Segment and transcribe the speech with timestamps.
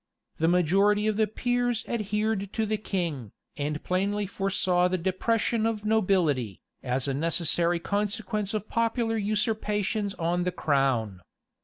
[0.39, 5.85] The majority of the peers adhered to the king, and plainly foresaw the depression of
[5.85, 11.21] nobility, as a necessary consequence of popular usurpations on the crown.